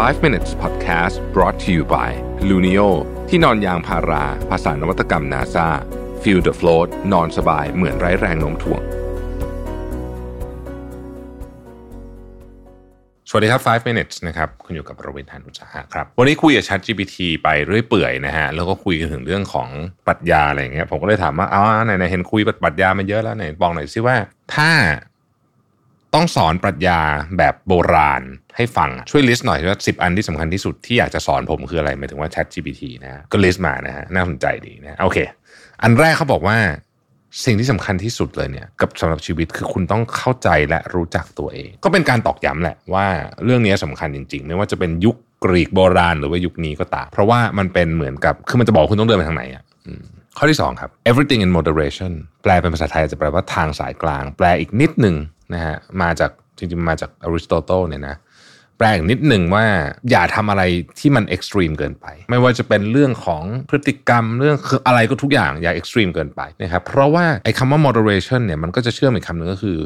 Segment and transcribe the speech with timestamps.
[0.00, 2.10] 5 minutes podcast brought to you by
[2.48, 2.88] Luno
[3.28, 5.68] ที่นอนยางพารา ภาษานวัตกรรม NASA
[6.22, 8.82] feel the float นอนสบายเหมือนไร้แรงโน้มถ่วง
[13.28, 19.68] สวัสดีครับ 5 minutes นะครับ คุณอยู่กับประวินทานุสาหะครับ วันนี้คุยกับ Chat GPT ไปเรื่อยเปื่อยนะฮะ แล้วก็คุยกันถึงเรื่องของ
[20.06, 24.16] ปรัชญาอะไรอย่างเงี้ย ผมก็เลยถามว่าอ้าวไหนๆเห็นคุยปรัชญามาเยอะแล้วไหนบอกหน่อยสิว่า
[24.54, 24.70] ถ้า
[26.14, 27.00] ต้องสอนปรัชญา
[27.38, 28.22] แบบโบราณ
[28.56, 35.18] ให้ฟัง ช่วย list หน่อยว่าสิบอันที่สำคัญที่สุดที่อยากจะสอนผมคืออะไรหมายถึงว่า Chat GPT นะก็ list มานะฮะน่าสนใจดีนะโอเค
[35.82, 36.56] อันแรกเขาบอกว่า
[37.44, 43.06] สิ่งที่สำคัญที่สุดเลยเนี่ยกับสำหรับชีวิตคือคุณต้องเข้าใจและรู้จักตัวเอง ก็เป็นการตอกย้ำแหละว่า
[43.44, 49.62] เรื่องนี้สำคัญจริง ๆ ไม่ว่าจะเป็นยุคกรีกโบราณหรือว่ายุคนี้ก็ตามเพราะว่ามันเป็นเหมือนกับคือมันจะบอกคุณต้องเดินไปทางไหนอะ
[50.38, 55.16] ข้อที่สองครับ everything in moderation แปลเป็นภาษาไทยอาจจะแปลว่าทางสายกลาง แปลอีกนิดหนึ่ง
[55.54, 58.16] นะฮะมาจากจริงๆมาจากอริสโตเติลเนี่ยนะ
[58.78, 59.64] แปลอีกนิดหนึ่งว่า
[60.10, 60.62] อย่าทำอะไร
[60.98, 69.78] ที่มัน extreme เกินไป ไม่ว่าจะเป็นเรื่องของพฤติกรรมเรื่องคืออะไรก็ทุกอย่างอย่า extreme เกินไปนะครับเพราะว่าไอ้คำว่า moderation เนี่ยมันก็จะเชื่อมอีกคำหนึ่งก็คือ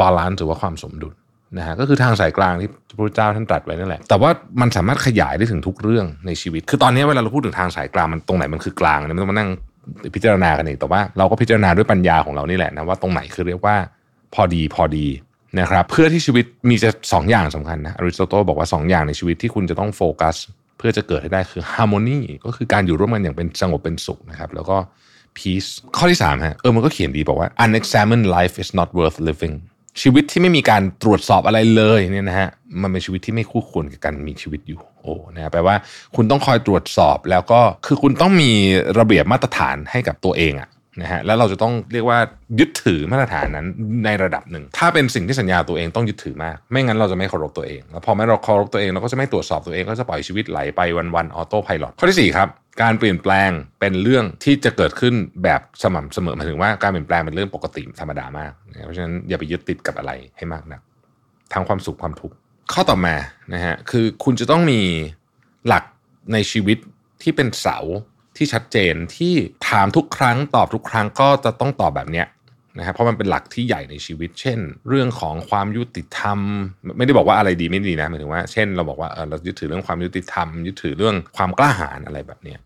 [0.00, 1.14] balance หรือว่าความสมดุล
[1.58, 9.50] นะฮะก็คือทางสายกลางที่พระพุทธเจ้าท่านตรัสไว้นั่นแหละแต่ว่ามันสามารถขยายได้ถึงทุกเรื่องในชีวิต คือตอนนี้เวลาเราพูดถึงทางสายกลางมันตรงไหนมันคือกลางเนี่ยไม่ต้องมานั่ง
[10.14, 13.76] พิจารณากันเองแต่ว่าเราก็พิจารณาด้วยปัญญาของเรานี่แหละนะว่าตรงไหนคือเรียกว่า
[14.34, 15.06] พอดีพอดี
[15.60, 20.36] นะครับเพื่อที่ชีวิตมีจะสองอย่างสำคัญนะอริสโตเติลบอกว่า 2 อย่างในชีวิตที่คุณจะต้องโฟกัส
[20.78, 24.76] เพื่อจะเกิดให้ได้คือ harmony ก็คือการอยู่ร่วมกันอย่างเป็นสงบเป็นสุขนะครับแล้วก็
[25.36, 29.56] peace ข้อที่3ฮะเออมันก็เขียนดีบอกว่า unexamined life is not worth living
[30.02, 32.48] ชีวิตที่ไม่มีการตรวจสอบอะไรเลยเนี่ยนะฮะ
[32.82, 35.74] มันเป็นชีวิตที่ไม่คู่ควรกับการมีชีวิตอยู่โอ้นะแปลว่า
[36.16, 38.50] คุณต้องคอยตรวจสอบแล้วก็คือคุณต้องมี
[38.98, 40.68] ระเบียบมาตรฐานให้กับตัวเองอะ
[41.00, 42.18] นะฮะแล้วเราจะต้องเรียกว่า
[42.60, 43.66] ยึดถือมาตรฐานนั้น
[44.04, 52.48] ในระดับหนึ่ง ถ้าเป็นสิ่งที่สัญญาตัวเองต้องยึดถือมาก ไม่งั้นเราจะไม่เคารพตัวเอง แล้วพอไม่เราเคารพตัวเองเราก็จะไม่ตรวจสอบตัวเองก็จะปล่อยชีวิตไหลไปวันๆออโต้ไพลอตข้อที่4ครับ
[52.82, 58.52] การเปลี่ยนแปลงเป็นเรื่องที่จะเกิดขึ้นแบบสม่ำเสมอหมายถึงว่าการเปลี่ยนแปลงเป็นเรื่องปกติธรรมดามาก
[58.84, 60.80] เพราะฉะนั้นอย่าไปยึดติดกับอะไรให้มากนะัก
[61.52, 62.34] ทั้งความสุขความทุกข์
[62.72, 63.14] ข้อต่อมา
[63.54, 64.80] นะฮะคือคุณจะต้องมี
[65.66, 65.84] หลัก
[66.32, 66.78] ในชีวิต
[67.22, 67.76] ที่เป็นเสา
[68.36, 69.34] ที่ชัดเจนที่
[69.68, 72.26] ถามทุกครั้งตอบทุกครั้งก็จะต้องตอบแบบเนี้ย
[72.78, 74.58] นะครับเพราะมันเป็นหลักที่ใหญ่ในชีวิต เช่น
[74.88, 76.38] เรื่องของความยุติธรรม
[76.96, 82.58] ไม่ได้บอกว่าอะไรดีไม่ดีนะหมายถึงว่าเช่นเราบอกว่าเออเรายึดถือเรื่องความยุติธรรม ยึดถือเรื่องความกล้าหาญอะไรแบบเนี้ย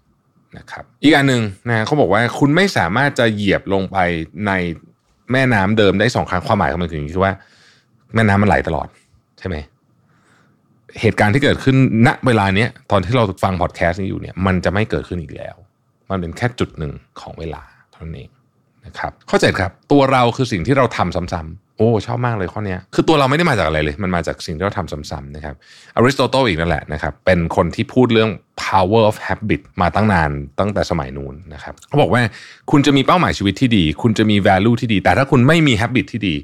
[0.59, 3.99] นะครับอีกอันหนึ่งนะเขาบอกว่าคุณไม่สามารถจะเหยียบลงไป
[4.47, 4.53] ใน
[5.33, 7.33] แม่น้ำเดิมได้สองครั้งความหมายของมันคือว่า
[8.15, 8.89] แม่น้ำมันไหลตลอด
[9.39, 9.57] ใช่ไหม
[11.01, 15.57] เหตุการณ์ที่เกิดขึ้นณเวลาเนี้ยตอนที่เราฟังพอดแคสต์นี้อยู่เนี่ยมันจะไม่เกิดขึ้นอีกแล้ว
[16.11, 17.63] มันเป็นแค่จุดหนึ่งของเวลา
[17.93, 18.31] เท่านั้นเอง
[18.87, 25.55] นะครับข้อเจ็ดครับ ตัวเราคือสิ่งที่เราทำซ้ำๆโอ้ชอบมากเลยข้อนี้คือตัวเราไม่ได้มาจากอะไรเลย มันมาจากสิ่งที่เราทำซ้ำๆนะครับ
[25.97, 28.31] อริสโตเติลอีกนั่นแหละนะครับเป็นคนที่พูดเรื่อง
[28.65, 32.23] power of habit มาตั้งนานตั้งแต่สมัยนู้นนะครับเขาบอกว่า
[32.71, 36.35] คุณจะมีเป้าหมายชีวิตที่ดี คุณจะมี value ที่ดี แต่ถ้าคุณไม่มี habit ที่ดี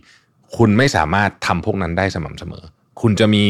[0.56, 2.64] คุณไม่สามารถทำพวกนั้นได้สม่ำเสมอ
[3.00, 3.44] คุณจะมี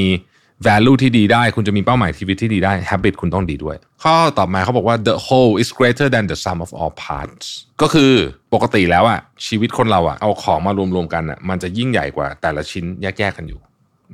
[0.67, 7.47] value ที่ดีได้คุณจะมีเป้าหมายชีวิตที่ดีได้ habit คุณต้องดีด้วย ข้อต่อมาเขาบอกว่า the whole is greater than the sum of all parts
[7.83, 8.13] ก็คือ
[8.55, 13.61] ปกติแล้วอะชีวิตคนเราอะเอาของมารวมๆกันอะมันจะยิ่งใหญ่กว่าแต่ละชิ้นแยกๆกันอยู่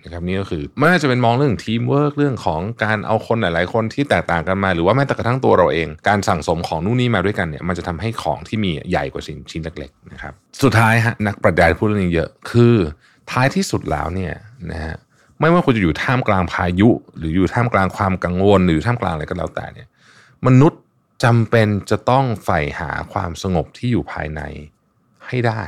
[0.04, 10.32] นะครับนี่ก็คือไม่ว่าจะเป็นมองเรื่องทีมเวิร์กเรื่องของการเอาคนหลายๆ คนที่แตกต่างกันมา หรือว่าแม้แต่กระทั่งตัวเราเอง การสั่งสมของนู่นนี่มาด้วยกันเนี่ยมันจะทำให้ของที่มีใหญ่กว่าสิ่งชิ้นเล็กๆนะครับ
[10.62, 12.74] สุดท้ายฮะนักปรัชญาพูดเรื่องนี้เยอะคือ
[13.30, 14.34] ท้ายที่สุดแล้วเนี่ย
[14.70, 14.96] นะฮะ
[15.40, 19.88] ไม่ว่าคุณจะอยู่ท่ามกลางพายุ หรืออยู่ท่ามกลางความกังวล หรือท่ามกลางอะไรก็แล้วแต่เนี่ย
[20.46, 20.80] มนุษย์
[21.24, 24.42] จำเป็นจะต้องใฝ่หาความสงบที่อยู่ภายใน
[25.26, 25.62] ให้ได้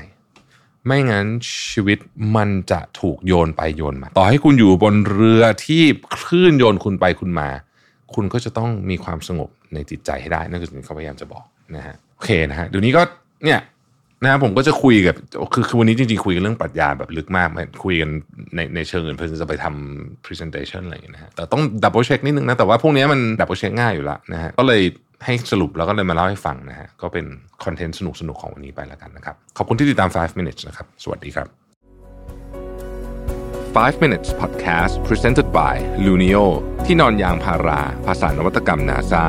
[0.87, 1.27] ไม่งั้น
[1.71, 1.99] ชีวิต
[2.37, 5.83] มันจะถูกโยนไปโยนมา ต่อให้คุณอยู่บนเรือที่
[6.17, 7.49] คลื่นโยนคุณไปคุณมา
[8.15, 11.45] คุณก็จะต้องมีความสงบในจิตใจให้ได้ นั่นคือสิ่งที่เขาพยายามจะบอก
[11.77, 13.03] นะฮะโอเคนะฮะเดี๋ยวนี้ก็
[13.45, 13.61] เนี่ย
[14.23, 15.17] นะครับผมก็จะคุยกับ
[15.55, 17.49] คือคือวันนี้จริงๆ คุยกันเรื่องปรัชญาแบบลึกมาก
[17.85, 18.11] คุยกัน
[18.55, 24.83] ในในเชิงอื่นเพื่อจะไปทำ presentation อะไรอย่างเงี้ยนะฮะแต่ต้อง double check นิดนึงนะ แต่ว่าพวกนี้มัน double check ง่ายอยู่แล้วนะฮะก็เลย
[25.25, 27.27] ให้สรุปแล้วก็เลยมาเล่าให้ฟังนะฮะก็เป็น
[27.65, 31.49] คอนเทนต์สนุกๆ ของวันนี้ไปแล้วกันนะครับ ขอบคุณที่ติดตาม 5 minutes นะครับ สวัสดีครับ
[33.75, 36.45] 5 minutes podcast presented by Luno
[36.87, 39.25] ที่นอนยางพารา ภาษานวัตกรรม NASA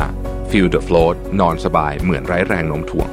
[0.50, 3.10] feel the float นอนสบายเหมือนไร้แรงโน้มถ่วง